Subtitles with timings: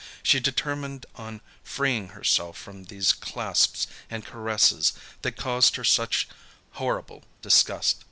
[0.23, 6.27] She determined on freeing herself from these clasps and caresses that caused her such
[6.71, 7.97] horrible disgust.